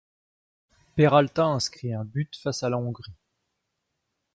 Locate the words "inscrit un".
1.45-2.03